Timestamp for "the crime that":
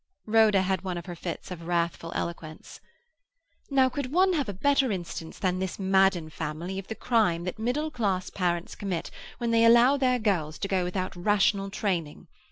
6.87-7.59